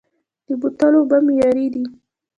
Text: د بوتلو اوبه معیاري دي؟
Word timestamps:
د 0.47 0.49
بوتلو 0.61 0.97
اوبه 1.01 1.17
معیاري 1.27 1.67
دي؟ 1.73 1.83